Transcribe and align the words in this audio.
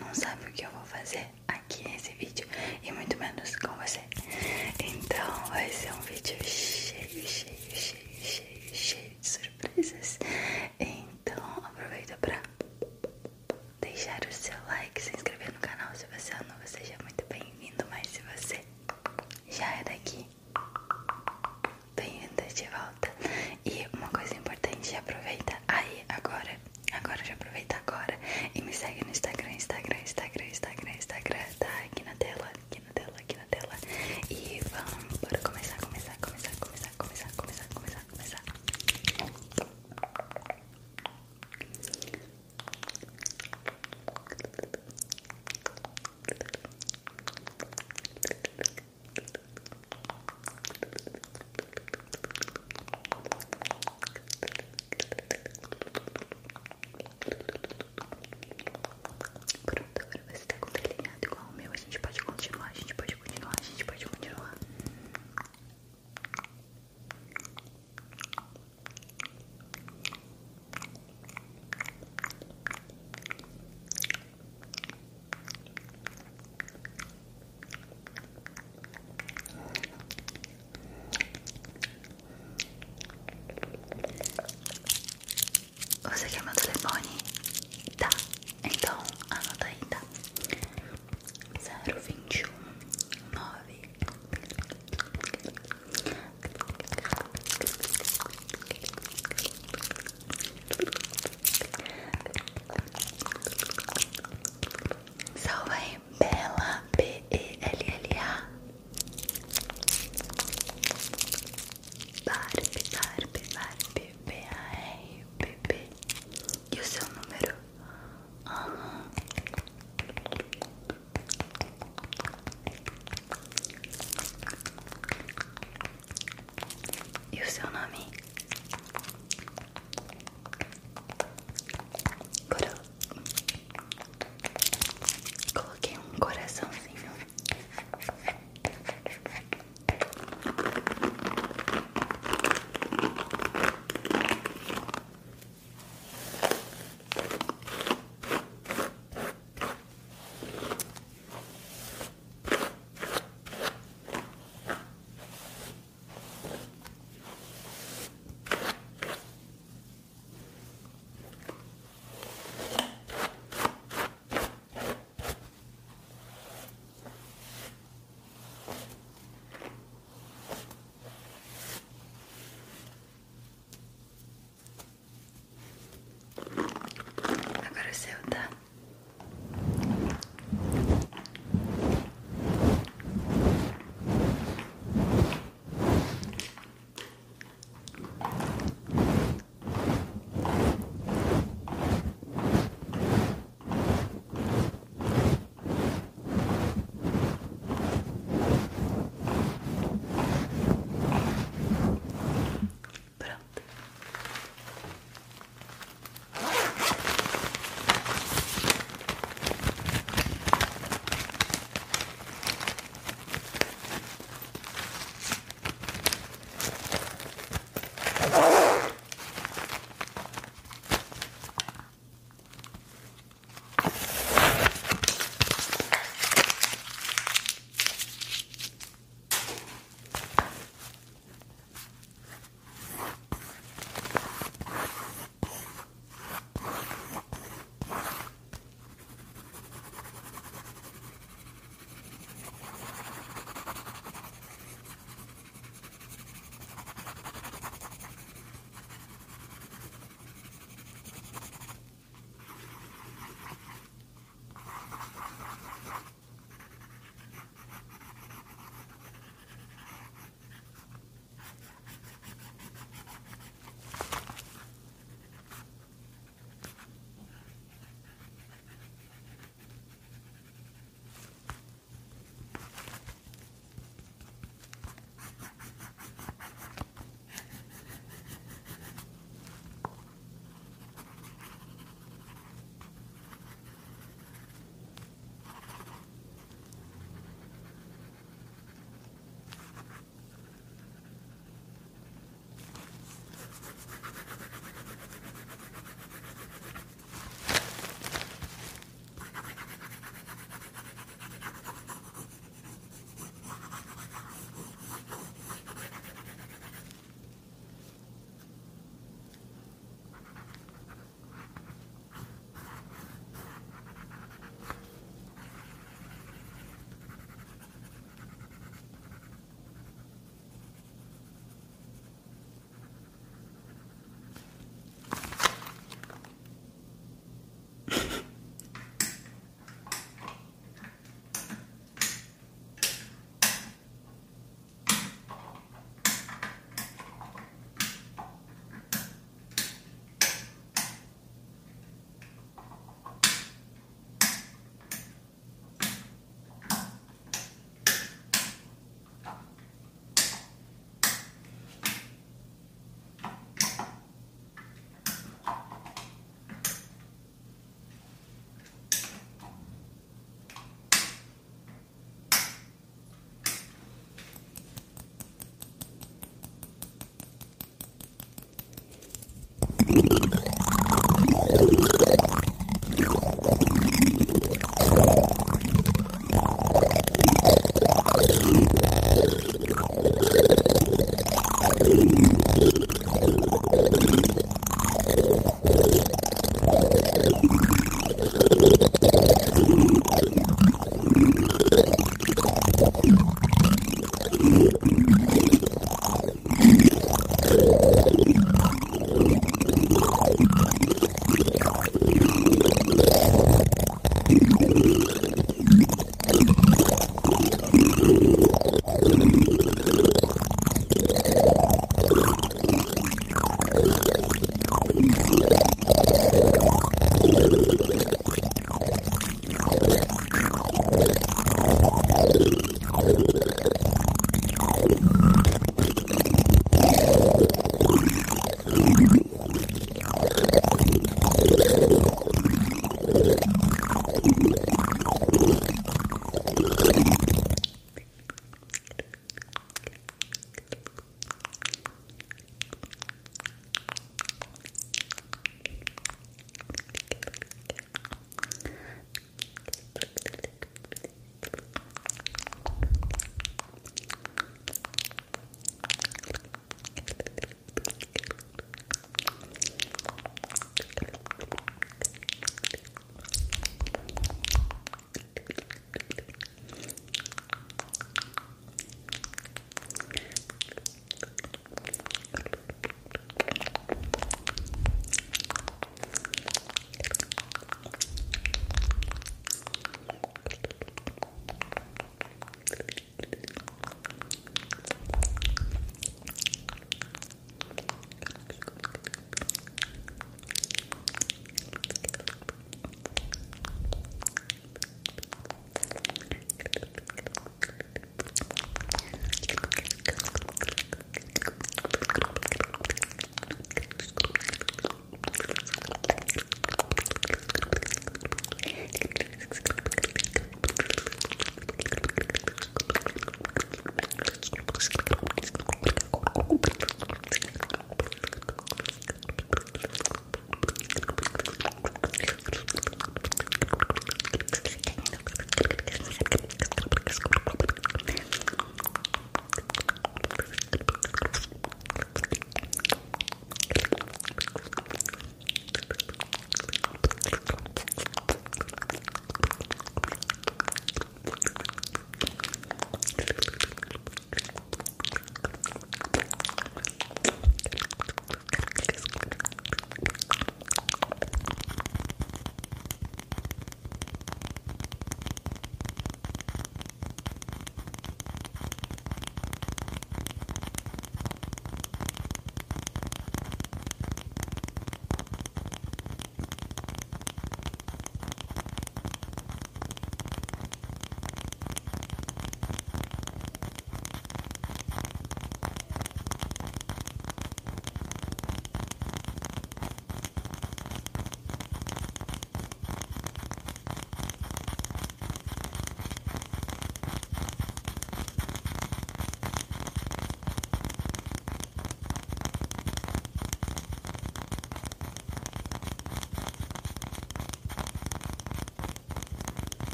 Não 0.00 0.14
sabe 0.14 0.46
o 0.46 0.52
que 0.52 0.64
eu 0.64 0.70
vou 0.70 0.84
fazer? 0.84 1.41